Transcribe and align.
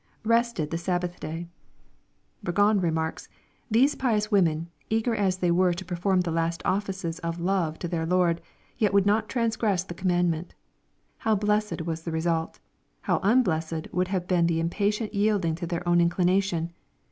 [Rested 0.25 0.71
the 0.71 0.79
Sabbath 0.79 1.19
Day,] 1.19 1.47
Burgon 2.43 2.81
remarks," 2.81 3.29
These 3.79 3.93
pious 3.93 4.31
wo 4.31 4.41
men, 4.41 4.71
eager 4.89 5.13
as 5.13 5.37
they 5.37 5.51
were 5.51 5.75
to 5.75 5.85
perform 5.85 6.21
the 6.21 6.31
last 6.31 6.63
offices 6.65 7.19
of 7.19 7.39
love 7.39 7.77
to 7.77 7.87
their 7.87 8.07
Lord, 8.07 8.41
yet 8.79 8.95
would 8.95 9.05
not 9.05 9.29
transgress 9.29 9.83
the 9.83 9.93
commandment. 9.93 10.55
How 11.19 11.35
blessed 11.35 11.83
was 11.83 12.01
the 12.01 12.11
result 12.11 12.57
I 12.57 12.61
How 13.01 13.19
unblessed 13.21 13.93
would 13.93 14.07
have 14.07 14.27
been 14.27 14.47
the 14.47 14.59
impatient 14.59 15.13
yielding 15.13 15.53
to 15.53 15.67
their 15.67 15.87
own 15.87 16.01
inclination 16.01 16.73